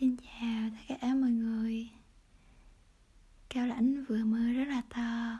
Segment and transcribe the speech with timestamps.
[0.00, 1.88] Xin chào tất cả mọi người.
[3.48, 5.38] Cao lãnh vừa mưa rất là to.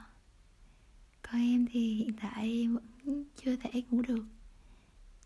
[1.22, 2.68] Còn em thì hiện tại
[3.04, 4.24] vẫn chưa thể ngủ được.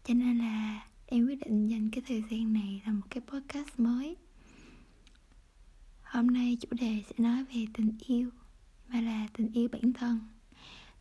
[0.05, 3.69] Cho nên là em quyết định dành cái thời gian này làm một cái podcast
[3.79, 4.17] mới.
[6.03, 8.31] Hôm nay chủ đề sẽ nói về tình yêu
[8.89, 10.19] Mà là tình yêu bản thân.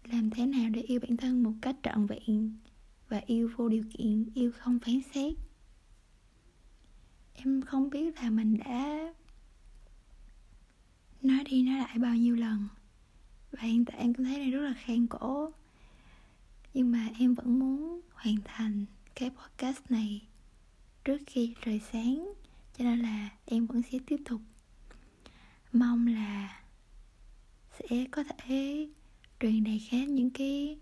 [0.04, 2.57] Làm thế nào để yêu bản thân một cách trọn vẹn
[3.09, 5.48] Và yêu vô điều kiện, yêu không phán xét?
[7.45, 9.13] Em không biết là mình đã
[11.21, 12.67] nói đi nói lại bao nhiêu lần.
[13.52, 15.52] Và hiện tại em cũng thấy này rất là khen cổ.
[16.73, 18.85] Nhưng mà em vẫn muốn hoàn thành
[19.16, 20.21] cái podcast này
[21.03, 22.33] trước khi trời sáng,
[22.77, 24.41] cho nên là em vẫn sẽ tiếp tục.
[25.73, 26.61] Mong là
[27.80, 28.89] sẽ có thể
[29.39, 30.80] truyền đạt khác những cái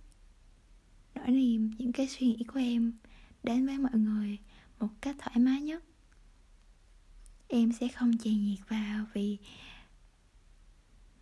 [1.16, 2.94] nỗi niềm, những cái suy nghĩ của em
[3.44, 4.38] đến với mọi người
[4.80, 5.84] một cách thoải mái nhất
[7.48, 9.38] em sẽ không chèn nhiệt vào vì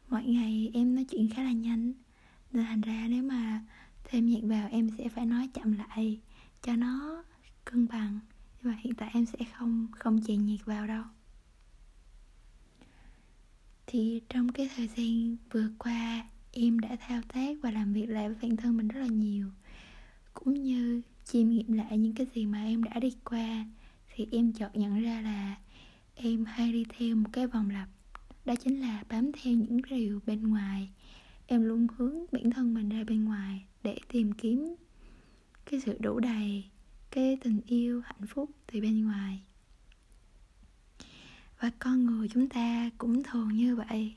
[0.09, 1.93] mỗi ngày em nói chuyện khá là nhanh.
[2.51, 3.63] Nên thành ra nếu mà
[4.03, 6.19] thêm nhiệt vào, em sẽ phải nói chậm lại
[6.61, 7.23] cho nó
[7.65, 8.19] cân bằng.
[8.61, 11.03] Nhưng mà hiện tại em sẽ không không chèn nhiệt vào đâu.
[13.87, 18.29] Thì trong cái thời gian vừa qua, em đã thao tác và làm việc lại
[18.29, 19.49] với bản thân mình rất là nhiều.
[20.33, 23.65] Cũng như chiêm nghiệm lại những cái gì mà em đã đi qua,
[24.15, 25.55] thì em chợt nhận ra là
[26.15, 27.89] em hay đi theo một cái vòng lặp,
[28.45, 30.89] đó chính là bám theo những điều bên ngoài.
[31.47, 34.75] Em luôn hướng bản thân mình ra bên ngoài để tìm kiếm
[35.65, 36.63] cái sự đủ đầy,
[37.11, 39.41] cái tình yêu, hạnh phúc từ bên ngoài.
[41.59, 44.15] Và con người chúng ta cũng thường như vậy.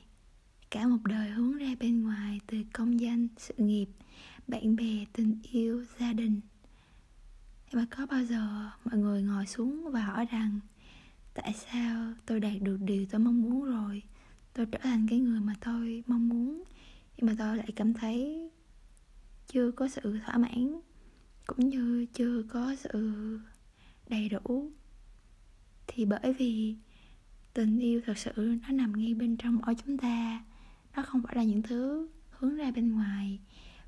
[0.69, 3.87] Cả một đời hướng ra bên ngoài từ công danh, sự nghiệp,
[4.47, 6.41] bạn bè, tình yêu, gia đình.
[7.73, 10.59] Mà có bao giờ mọi người ngồi xuống và hỏi rằng
[11.33, 14.03] tại sao tôi đạt được điều tôi mong muốn rồi?
[14.53, 16.63] Tôi trở thành cái người mà tôi mong muốn.
[17.17, 18.49] Nhưng mà tôi lại cảm thấy
[19.47, 20.79] chưa có sự thỏa mãn,
[21.47, 23.39] cũng như chưa có sự
[24.09, 24.71] đầy đủ.
[25.87, 26.75] Thì bởi vì
[27.53, 30.43] tình yêu thật sự nó nằm ngay bên trong mỗi chúng ta.
[30.95, 33.39] Nó không phải là những thứ hướng ra bên ngoài.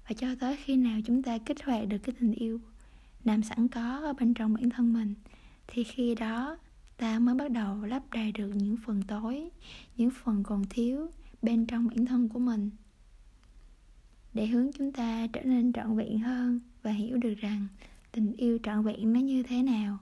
[0.08, 2.62] Và cho tới khi nào chúng ta kích hoạt được cái tình yêu
[3.24, 5.14] nằm sẵn có ở bên trong bản thân mình,
[5.68, 6.58] thì khi đó
[7.02, 9.50] ta mới bắt đầu lấp đầy được những phần tối,
[9.98, 11.08] những phần còn thiếu
[11.42, 12.70] bên trong bản thân của mình.
[14.34, 17.68] Để hướng chúng ta trở nên trọn vẹn hơn và hiểu được rằng
[18.12, 19.98] tình yêu trọn vẹn nó như thế nào.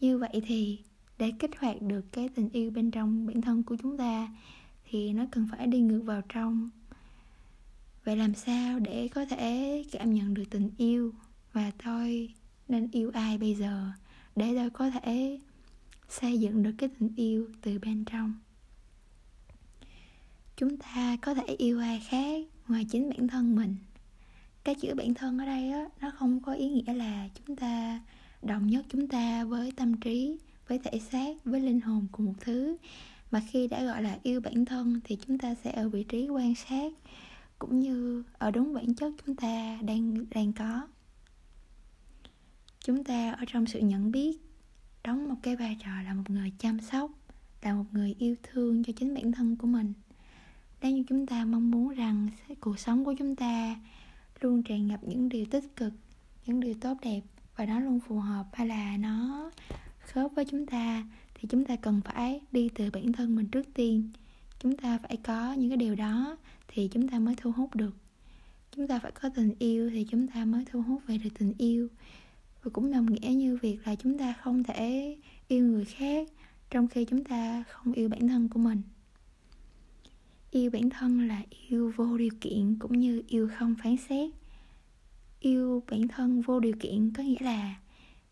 [0.00, 0.78] Như vậy thì,
[1.18, 4.28] để kích hoạt được cái tình yêu bên trong bản thân của chúng ta,
[4.90, 6.70] thì nó cần phải đi ngược vào trong.
[8.04, 11.12] Vậy làm sao để có thể cảm nhận được tình yêu
[11.52, 12.34] và tôi
[12.68, 13.90] nên yêu ai bây giờ,
[14.36, 15.38] để tôi có thể
[16.08, 18.34] xây dựng được cái tình yêu từ bên trong.
[20.56, 23.76] Chúng ta có thể yêu ai khác ngoài chính bản thân mình.
[24.64, 28.00] Cái chữ bản thân ở đây á, nó không có ý nghĩa là chúng ta
[28.42, 32.34] đồng nhất chúng ta với tâm trí, với thể xác, với linh hồn của một
[32.40, 32.76] thứ.
[33.30, 36.28] Mà khi đã gọi là yêu bản thân thì chúng ta sẽ ở vị trí
[36.28, 36.92] quan sát,
[37.58, 40.88] cũng như ở đúng bản chất chúng ta đang đang có.
[42.80, 44.36] Chúng ta ở trong sự nhận biết
[45.06, 47.10] đóng một cái vai trò là một người chăm sóc,
[47.62, 49.92] là một người yêu thương cho chính bản thân của mình.
[50.82, 52.28] Nếu như chúng ta mong muốn rằng
[52.60, 53.76] cuộc sống của chúng ta
[54.40, 55.92] luôn tràn ngập những điều tích cực,
[56.46, 57.20] những điều tốt đẹp
[57.56, 59.50] và nó luôn phù hợp hay là nó
[60.00, 63.66] khớp với chúng ta, thì chúng ta cần phải đi từ bản thân mình trước
[63.74, 64.10] tiên.
[64.60, 66.36] Chúng ta phải có những cái điều đó
[66.68, 67.96] thì chúng ta mới thu hút được.
[68.76, 71.52] Chúng ta phải có tình yêu thì chúng ta mới thu hút về được tình
[71.58, 71.88] yêu
[72.66, 75.16] và cũng đồng nghĩa như việc là chúng ta không thể
[75.48, 76.28] yêu người khác
[76.70, 78.82] trong khi chúng ta không yêu bản thân của mình.
[80.50, 84.30] Yêu bản thân là yêu vô điều kiện cũng như yêu không phán xét.
[85.40, 87.74] Yêu bản thân vô điều kiện có nghĩa là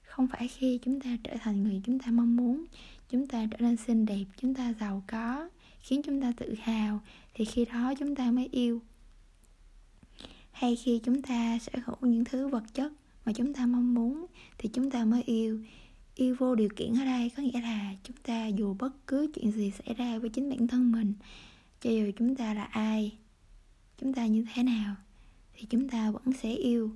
[0.02, 2.64] không phải khi chúng ta trở thành người chúng ta mong muốn,
[3.10, 5.48] chúng ta trở nên xinh đẹp, chúng ta giàu có,
[5.80, 7.00] khiến chúng ta tự hào,
[7.34, 8.82] thì khi đó chúng ta mới yêu.
[10.52, 12.92] Hay khi chúng ta sở hữu những thứ vật chất
[13.24, 14.26] mà chúng ta mong muốn
[14.58, 15.60] thì chúng ta mới yêu.
[16.14, 19.52] Yêu vô điều kiện ở đây có nghĩa là chúng ta dù bất cứ chuyện
[19.52, 21.12] gì xảy ra với chính bản thân mình,
[21.80, 23.12] cho dù chúng ta là ai,
[23.98, 24.94] chúng ta như thế nào
[25.54, 26.90] thì chúng ta vẫn sẽ yêu.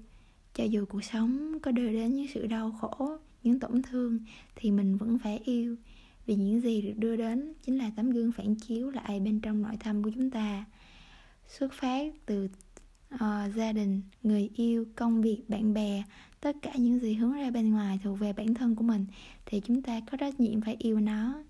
[0.55, 4.19] Cho dù cuộc sống có đưa đến những sự đau khổ, những tổn thương
[4.57, 5.77] thì mình vẫn phải yêu.
[6.27, 9.63] Vì những gì được đưa đến chính là tấm gương phản chiếu lại bên trong
[9.63, 10.65] nội tâm của chúng ta.
[11.49, 12.49] Xuất phát từ
[13.15, 16.03] uh, gia đình người yêu công việc bạn bè
[16.41, 19.07] tất cả những gì hướng ra bên ngoài thuộc về bản thân của mình
[19.47, 21.43] thì chúng ta có trách nhiệm phải yêu nó.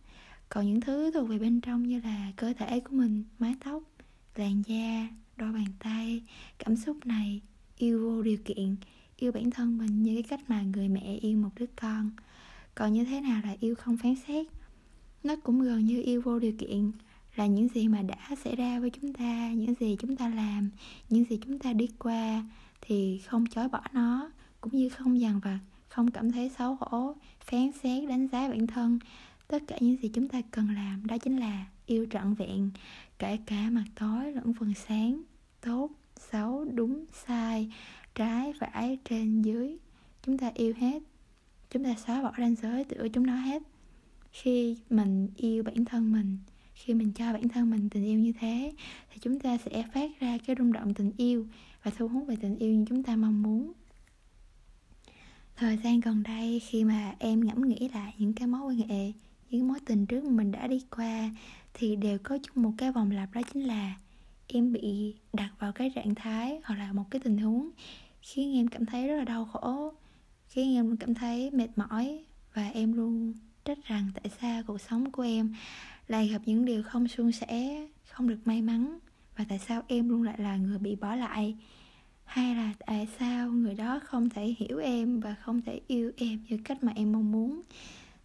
[0.49, 3.82] Còn những thứ thuộc về bên trong như là cơ thể của mình mái tóc
[4.34, 6.22] làn da đôi bàn tay
[6.58, 7.40] cảm xúc này
[7.78, 8.76] yêu vô điều kiện
[9.16, 12.11] yêu bản thân mình như cái cách mà người mẹ yêu một đứa con.
[12.75, 14.46] Còn như thế nào là yêu không phán xét?
[15.25, 16.93] Nó cũng gần như yêu vô điều kiện
[17.38, 20.70] là những gì mà đã xảy ra với chúng ta, những gì chúng ta làm,
[21.08, 22.44] những gì chúng ta đi qua
[22.81, 24.31] thì không chối bỏ nó,
[24.61, 25.58] cũng như không dằn vặt,
[25.88, 28.99] không cảm thấy xấu hổ, phán xét, đánh giá bản thân.
[29.49, 32.70] Tất cả những gì chúng ta cần làm đó chính là yêu trọn vẹn,
[33.19, 35.23] kể cả mặt tối lẫn phần sáng,
[35.61, 37.73] tốt, xấu, đúng, sai,
[38.14, 39.76] trái, phải, trên, dưới.
[40.26, 41.02] Chúng ta yêu hết,
[41.70, 43.62] chúng ta xóa bỏ ranh giới giữa chúng nó hết.
[44.32, 46.38] Khi mình yêu bản thân mình
[46.78, 48.72] khi mình cho bản thân mình tình yêu như thế,
[49.10, 51.46] thì chúng ta sẽ phát ra cái rung động tình yêu
[51.82, 53.72] và thu hút về tình yêu như chúng ta mong muốn.
[55.56, 59.12] Thời gian gần đây, khi mà em ngẫm nghĩ lại những cái mối quan hệ,
[59.50, 61.30] những mối tình trước mà mình đã đi qua,
[61.75, 63.96] thì đều có chung một cái vòng lặp, đó chính là
[64.46, 67.70] em bị đặt vào cái trạng thái hoặc là một cái tình huống
[68.22, 69.92] khiến em cảm thấy rất là đau khổ,
[70.48, 73.32] khiến em cảm thấy mệt mỏi và em luôn
[73.64, 75.54] trách rằng tại sao cuộc sống của em
[76.08, 78.99] lại gặp những điều không suôn sẻ, không được may mắn.
[79.37, 81.56] Và tại sao em luôn lại là người bị bỏ lại?
[82.25, 86.44] Hay là tại sao người đó không thể hiểu em và không thể yêu em
[86.49, 87.62] như cách mà em mong muốn?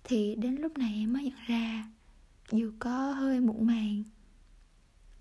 [0.03, 1.87] Thì đến lúc này em mới nhận ra,
[2.51, 4.03] dù có hơi muộn màng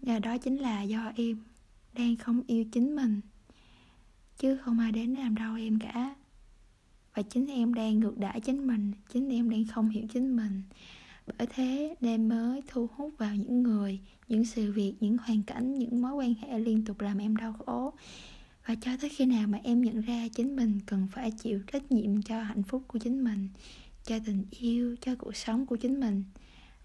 [0.03, 1.37] và đó chính là do em
[1.93, 3.21] đang không yêu chính mình.
[4.39, 6.15] Chứ không ai đến làm đau em cả.
[7.15, 10.63] Và chính em đang ngược đãi chính mình, chính em đang không hiểu chính mình
[11.27, 15.79] bởi thế nên mới thu hút vào những người, những sự việc, những hoàn cảnh,
[15.79, 17.93] những mối quan hệ liên tục làm em đau khổ.
[18.67, 21.93] Và cho tới khi nào mà em nhận ra chính mình cần phải chịu trách
[21.93, 23.49] nhiệm cho hạnh phúc của chính mình,
[24.05, 26.25] cho tình yêu, cho cuộc sống của chính mình,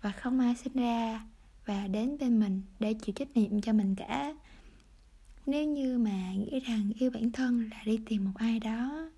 [0.02, 1.26] và không ai sinh ra
[1.66, 4.36] và đến bên mình để chịu trách nhiệm cho mình cả.
[5.46, 9.10] Nếu như mà nghĩ rằng yêu bản thân là đi tìm một ai đó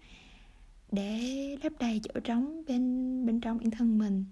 [0.92, 4.26] để lấp đầy chỗ trống bên bên trong bản thân mình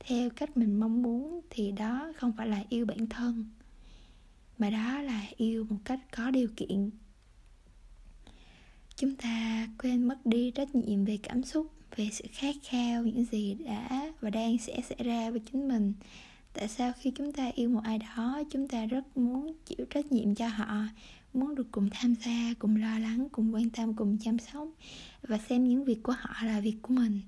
[0.00, 3.44] theo cách mình mong muốn thì đó không phải là yêu bản thân,
[4.58, 6.90] mà đó là yêu một cách có điều kiện.
[8.96, 11.66] Chúng ta quên mất đi trách nhiệm về cảm xúc,
[11.96, 15.92] về sự khát khao những gì đã và đang sẽ xảy ra với chính mình.
[16.52, 20.12] Tại sao khi chúng ta yêu một ai đó, chúng ta rất muốn chịu trách
[20.12, 20.82] nhiệm cho họ,
[21.32, 24.68] muốn được cùng tham gia, cùng lo lắng, cùng quan tâm, cùng chăm sóc
[25.22, 27.20] và xem những việc của họ là việc của mình?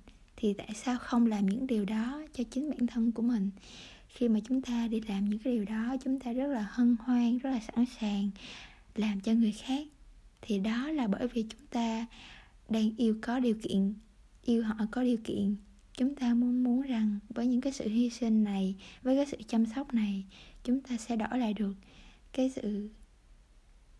[0.42, 3.50] Thì tại sao không làm những điều đó cho chính bản thân của mình?
[4.08, 6.96] Khi mà chúng ta đi làm những cái điều đó, chúng ta rất là hân
[7.00, 8.30] hoan, rất là sẵn sàng
[8.94, 9.86] làm cho người khác.
[10.40, 12.06] Thì đó là bởi vì chúng ta
[12.68, 13.94] đang yêu có điều kiện,
[14.44, 15.56] yêu họ có điều kiện.
[15.96, 19.36] Chúng ta muốn muốn rằng với những cái sự hy sinh này, với cái sự
[19.48, 20.24] chăm sóc này,
[20.64, 21.74] chúng ta sẽ đổi lại được
[22.32, 22.88] cái sự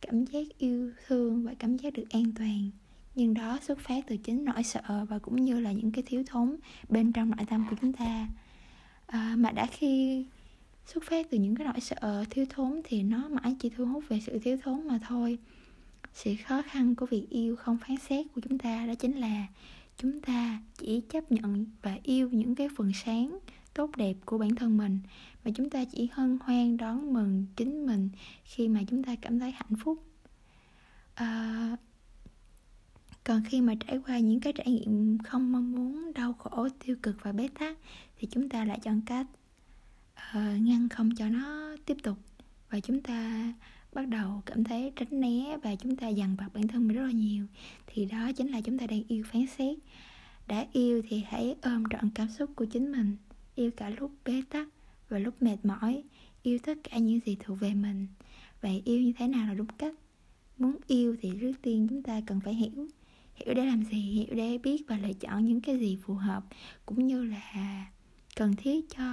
[0.00, 2.71] cảm giác yêu thương và cảm giác được an toàn
[3.14, 6.23] nhưng đó xuất phát từ chính nỗi sợ và cũng như là những cái thiếu
[6.26, 6.56] thốn
[6.88, 8.29] bên trong nội tâm của chúng ta.
[9.06, 10.25] À, mà đã khi
[10.87, 14.05] xuất phát từ những cái nỗi sợ thiếu thốn thì nó mãi chỉ thu hút
[14.09, 15.38] về sự thiếu thốn mà thôi.
[16.14, 19.47] Sự khó khăn của việc yêu không phán xét của chúng ta đó chính là
[19.97, 23.38] chúng ta chỉ chấp nhận và yêu những cái phần sáng
[23.75, 24.99] tốt đẹp của bản thân mình.
[25.44, 28.09] Và chúng ta chỉ hân hoan đón mừng chính mình
[28.45, 29.99] khi mà chúng ta cảm thấy hạnh phúc.
[31.14, 31.76] À,
[33.25, 36.97] còn khi mà trải qua những cái trải nghiệm không mong muốn đau khổ tiêu
[37.02, 37.79] cực và bế tắc
[38.17, 39.26] thì chúng ta lại chọn cách
[40.14, 42.19] uh, ngăn không cho nó tiếp tục.
[42.71, 43.52] Và chúng ta
[43.93, 47.02] bắt đầu cảm thấy tránh né và chúng ta dằn vặt bản thân mình rất
[47.02, 47.47] là nhiều.
[47.87, 49.79] Thì đó chính là chúng ta đang yêu phán xét.
[50.47, 53.17] Đã yêu thì hãy ôm trọn cảm xúc của chính mình.
[53.55, 54.69] Yêu cả lúc bế tắc
[55.09, 56.02] và lúc mệt mỏi.
[56.43, 58.07] Yêu tất cả những gì thuộc về mình.
[58.61, 59.95] Vậy yêu như thế nào là đúng cách?
[60.59, 62.71] Muốn yêu thì trước tiên chúng ta cần phải hiểu
[63.46, 66.44] hiểu để làm gì, hiểu để biết và lựa chọn những cái gì phù hợp,
[66.87, 67.87] cũng như là
[68.37, 69.04] cần thiết cho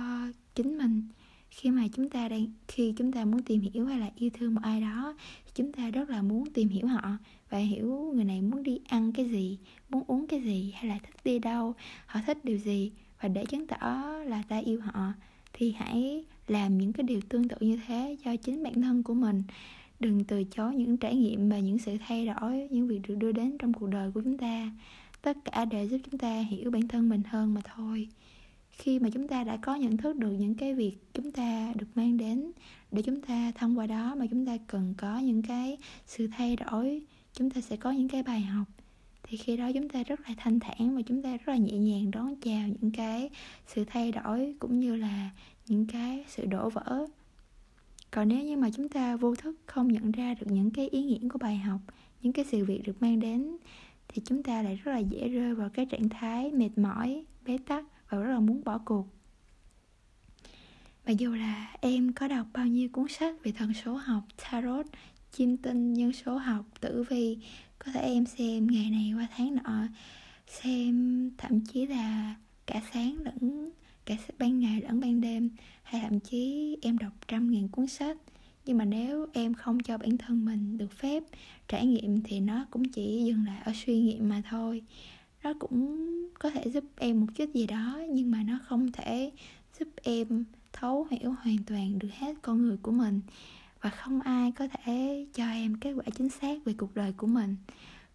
[0.56, 1.04] chính mình.
[1.50, 4.56] Khi mà chúng ta đang, khi chúng ta muốn tìm hiểu hay là yêu thương
[4.56, 5.16] một ai đó,
[5.56, 7.18] chúng ta rất là muốn tìm hiểu họ
[7.50, 9.58] và hiểu người này muốn đi ăn cái gì,
[9.90, 11.74] muốn uống cái gì hay là thích đi đâu,
[12.06, 12.92] họ thích điều gì.
[13.22, 15.14] Và để chứng tỏ là ta yêu họ,
[15.54, 19.14] thì hãy làm những cái điều tương tự như thế cho chính bản thân của
[19.14, 19.44] mình
[20.00, 23.32] đừng từ chối những trải nghiệm và những sự thay đổi, những việc được đưa
[23.32, 24.72] đến trong cuộc đời của chúng ta.
[25.22, 28.08] Tất cả để giúp chúng ta hiểu bản thân mình hơn mà thôi.
[28.70, 31.88] Khi mà chúng ta đã có nhận thức được những cái việc chúng ta được
[31.96, 32.52] mang đến,
[32.92, 36.56] để chúng ta thông qua đó mà chúng ta cần có những cái sự thay
[36.56, 37.02] đổi,
[37.34, 38.68] chúng ta sẽ có những cái bài học.
[39.24, 41.78] Thì khi đó chúng ta rất là thanh thản và chúng ta rất là nhẹ
[41.78, 43.30] nhàng đón chào những cái
[43.68, 45.30] sự thay đổi cũng như là
[45.68, 47.06] những cái sự đổ vỡ
[48.12, 51.04] còn nếu như mà chúng ta vô thức không nhận ra được những cái ý
[51.04, 51.80] nghĩa của bài học,
[52.22, 53.58] những cái sự việc được mang đến,
[54.08, 57.58] thì chúng ta lại rất là dễ rơi vào cái trạng thái mệt mỏi, bế
[57.58, 59.08] tắc và rất là muốn bỏ cuộc.
[61.06, 64.86] Và dù là em có đọc bao nhiêu cuốn sách về thần số học, tarot
[65.32, 67.38] chiêm tinh, nhân số học, tử vi,
[67.80, 69.88] có thể em xem ngày này qua tháng nọ,
[70.48, 72.36] xem thậm chí là
[72.66, 73.70] cả sáng lẫn
[74.10, 75.50] cả ban ngày lẫn ban đêm,
[75.84, 78.18] hay thậm chí em đọc trăm ngàn cuốn sách.
[78.66, 81.24] Nhưng mà nếu em không cho bản thân mình được phép
[81.68, 84.82] trải nghiệm thì nó cũng chỉ dừng lại ở suy nghiệm mà thôi.
[85.44, 86.08] Nó cũng
[86.40, 89.32] có thể giúp em một chút gì đó, nhưng mà nó không thể
[89.80, 93.22] giúp em thấu hiểu hoàn toàn được hết con người của mình.
[93.82, 97.28] Và không ai có thể cho em kết quả chính xác về cuộc đời của
[97.28, 97.56] mình.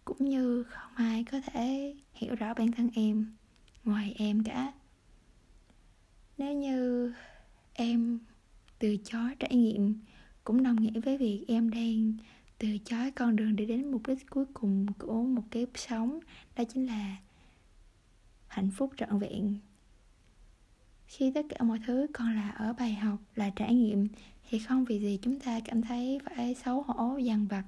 [0.05, 3.33] Cũng như không ai có thể hiểu rõ bản thân em
[3.83, 4.73] ngoài em cả
[6.37, 7.13] nếu như
[7.73, 8.19] em
[8.79, 9.99] từ chối trải nghiệm
[10.43, 12.13] cũng đồng nghĩa với việc em đang
[12.57, 16.19] từ chối con đường để đến mục đích cuối cùng của một kiếp sống
[16.55, 17.17] đó chính là
[18.47, 19.59] hạnh phúc trọn vẹn.
[21.07, 24.07] Khi tất cả mọi thứ còn là ở bài học là trải nghiệm
[24.49, 27.63] thì không vì gì chúng ta cảm thấy phải xấu hổ dằn vặt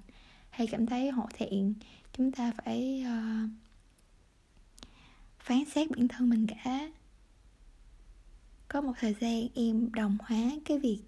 [0.50, 1.74] hay cảm thấy hổ thẹn.
[2.13, 3.50] Chúng ta phải uh,
[5.39, 6.89] phán xét bản thân mình cả
[8.67, 11.00] có một thời gian em đồng hóa cái việc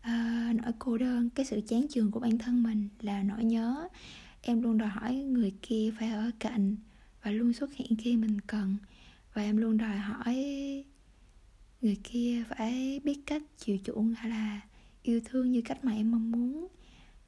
[0.00, 3.88] uh, nỗi cô đơn cái sự chán chường của bản thân mình là nỗi nhớ.
[4.42, 6.76] Em luôn đòi hỏi người kia phải ở cạnh
[7.22, 8.76] và luôn xuất hiện khi mình cần.
[9.34, 10.34] Và em luôn đòi hỏi
[11.80, 14.60] người kia phải biết cách chịu chuộng hay là
[15.02, 16.66] yêu thương như cách mà em mong muốn.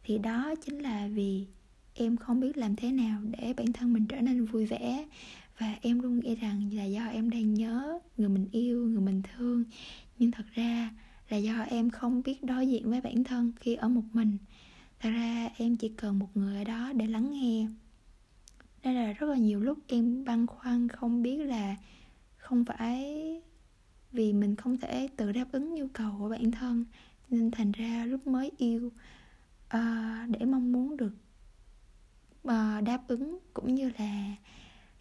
[0.05, 1.47] Thì đó chính là vì
[1.95, 5.07] em không biết làm thế nào để bản thân mình trở nên vui vẻ
[5.59, 9.23] và em luôn nghĩ rằng là do em đang nhớ người mình yêu người mình
[9.23, 9.65] thương.
[10.19, 10.91] Nhưng thật ra
[11.29, 14.39] là do em không biết đối diện với bản thân khi ở một mình.
[15.01, 17.67] Thật ra em chỉ cần một người ở đó để lắng nghe.
[18.83, 21.77] Đây là rất là nhiều lúc em băn khoăn không biết là
[22.37, 23.43] không phải
[24.13, 26.85] vì mình không thể tự đáp ứng nhu cầu của bản thân.
[27.31, 28.87] Nên thành ra lúc mới yêu
[29.77, 31.13] uh, để mong muốn được
[32.49, 34.35] uh, đáp ứng cũng như là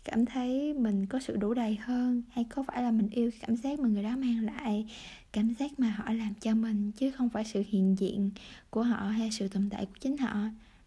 [0.03, 3.55] cảm thấy mình có sự đủ đầy hơn, hay có phải là mình yêu cảm
[3.55, 4.85] giác mà người đó mang lại,
[5.31, 8.31] cảm giác mà họ làm cho mình, chứ không phải sự hiện diện
[8.69, 10.35] của họ hay sự tồn tại của chính họ.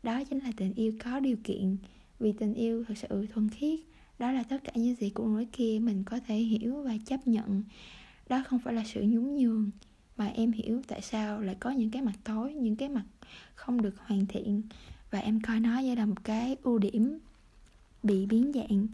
[0.02, 1.76] Đó chính là tình yêu có điều kiện,
[2.20, 3.80] vì tình yêu thật sự thuần khiết.
[4.18, 7.26] Đó là tất cả những gì của người kia mình có thể hiểu và chấp
[7.26, 7.62] nhận.
[8.28, 9.70] Đó không phải là sự nhún nhường,
[10.16, 13.04] mà em hiểu tại sao lại có những cái mặt tối, những cái mặt
[13.54, 14.62] không được hoàn thiện.
[15.10, 17.18] Và em coi nó như là một cái ưu điểm
[18.02, 18.86] bị biến dạng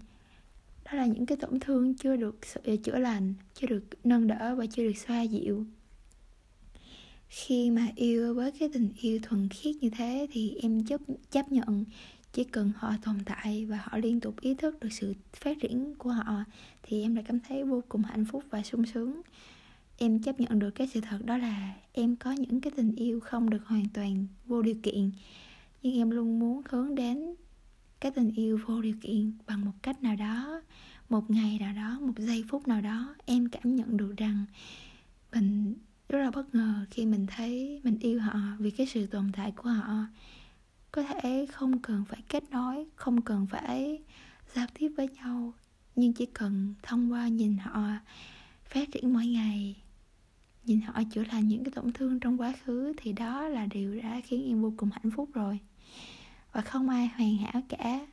[0.93, 4.55] đó là những cái tổn thương chưa được ờ, chữa lành, chưa được nâng đỡ
[4.55, 5.67] và chưa được xoa dịu.
[7.29, 11.53] Khi mà yêu với cái tình yêu thuần khiết như thế thì em chấp chấp
[11.53, 11.85] nhận
[12.33, 15.95] chỉ cần họ tồn tại và họ liên tục ý thức được sự phát triển
[15.99, 16.45] của họ
[16.83, 19.21] thì em đã cảm thấy vô cùng hạnh phúc và sung sướng.
[19.99, 23.21] Em chấp nhận được cái sự thật đó là em có những cái tình yêu
[23.21, 25.11] không được hoàn toàn vô điều kiện,
[25.83, 27.35] nhưng em luôn muốn hướng đến
[28.03, 30.63] cái tình yêu vô điều kiện bằng một cách nào đó,
[31.09, 34.45] một ngày nào đó, một giây phút nào đó, em cảm nhận được rằng
[35.33, 35.75] mình
[36.09, 39.53] rất là bất ngờ khi mình thấy mình yêu họ vì cái sự tồn tại
[39.53, 40.07] của họ.
[40.93, 44.03] Có thể không cần phải kết nối, không cần phải
[44.55, 45.53] giao tiếp với nhau,
[45.97, 47.89] nhưng chỉ cần thông qua nhìn họ,
[48.65, 49.83] phát triển mỗi ngày,
[50.65, 54.01] nhìn họ chữa lành những cái tổn thương trong quá khứ, thì đó là điều
[54.01, 55.59] đã khiến em vô cùng hạnh phúc rồi
[56.53, 58.07] và không ai hoàn hảo cả.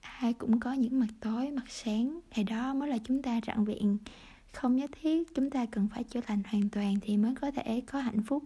[0.00, 2.20] Ai cũng có những mặt tối, mặt sáng.
[2.30, 3.98] Thì đó mới là chúng ta rạng vẹn.
[4.52, 7.80] Không nhất thiết chúng ta cần phải chữa lành hoàn toàn thì mới có thể
[7.80, 8.44] có hạnh phúc.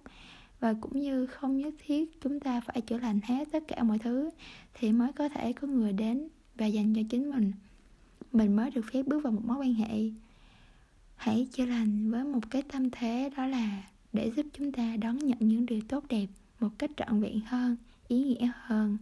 [0.60, 3.98] Và cũng như không nhất thiết chúng ta phải chữa lành hết tất cả mọi
[3.98, 4.30] thứ
[4.74, 7.52] thì mới có thể có người đến và dành cho chính mình.
[8.32, 10.10] Mình mới được phép bước vào một mối quan hệ.
[11.16, 13.82] Hãy chữa lành với một cái tâm thế đó là
[14.12, 16.26] để giúp chúng ta đón nhận những điều tốt đẹp
[16.60, 17.76] một cách trọn vẹn hơn
[18.12, 18.98] ý nghĩa hơn,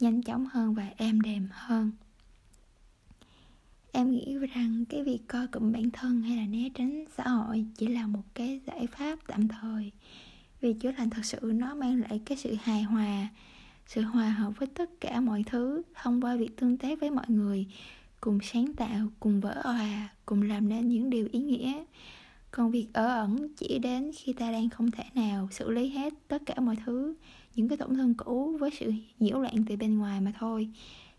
[0.00, 1.90] nhanh chóng hơn và êm đềm hơn.
[3.92, 7.66] Em nghĩ rằng cái việc coi cụm bản thân hay là né tránh xã hội
[7.76, 9.90] chỉ là một cái giải pháp tạm thời,
[10.60, 13.28] vì chữa lành thật sự nó mang lại cái sự hài hòa,
[13.86, 17.26] sự hòa hợp với tất cả mọi thứ thông qua việc tương tác với mọi
[17.28, 17.66] người,
[18.20, 21.84] cùng sáng tạo, cùng vỡ hòa cùng làm nên những điều ý nghĩa
[22.50, 26.14] còn việc ở ẩn chỉ đến khi ta đang không thể nào xử lý hết
[26.28, 27.14] tất cả mọi thứ,
[27.54, 30.68] những cái tổn thương cũ với sự nhiễu loạn từ bên ngoài mà thôi.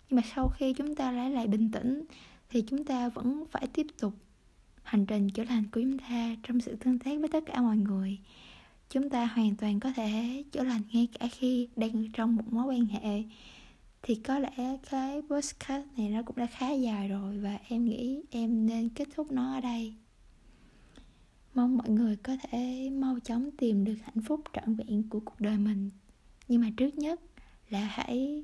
[0.10, 2.04] Nhưng mà sau khi chúng ta lấy lại bình tĩnh,
[2.50, 4.14] thì chúng ta vẫn phải tiếp tục
[4.84, 7.78] hành trình chữa lành của chúng ta trong sự tương tác với tất cả mọi
[7.78, 8.20] người.
[8.90, 12.66] Chúng ta hoàn toàn có thể chữa lành ngay cả khi đang trong một mối
[12.66, 13.24] quan hệ.
[14.02, 18.22] Thì có lẽ cái podcast này nó cũng đã khá dài rồi và em nghĩ
[18.32, 19.94] em nên kết thúc nó ở đây
[21.56, 25.40] mong mọi người có thể mau chóng tìm được hạnh phúc trọn vẹn của cuộc
[25.40, 25.90] đời mình.
[26.48, 27.22] Nhưng mà trước nhất
[27.70, 28.44] là hãy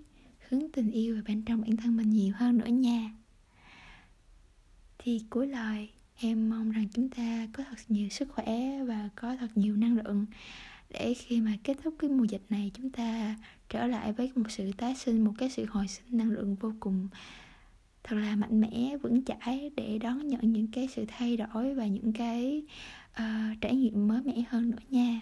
[0.50, 3.12] hướng tình yêu về bên trong bản thân mình nhiều hơn nữa nha.
[4.98, 9.36] Thì cuối lời, em mong rằng chúng ta có thật nhiều sức khỏe và có
[9.36, 10.26] thật nhiều năng lượng
[10.90, 13.36] để khi mà kết thúc cái mùa dịch này chúng ta
[13.70, 16.74] trở lại với một sự tái sinh, một cái sự hồi sinh năng lượng vô
[16.80, 17.08] cùng
[18.08, 21.88] thật là mạnh mẽ vững chãi để đón nhận những cái sự thay đổi và
[21.88, 22.64] những cái
[23.12, 25.22] uh, trải nghiệm mới mẻ hơn nữa nha.